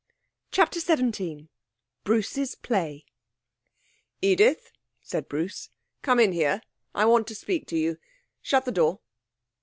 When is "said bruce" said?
5.03-5.69